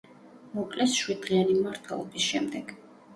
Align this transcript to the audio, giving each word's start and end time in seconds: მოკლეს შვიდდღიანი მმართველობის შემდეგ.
მოკლეს 0.53 0.95
შვიდდღიანი 1.01 1.57
მმართველობის 1.57 2.25
შემდეგ. 2.31 2.73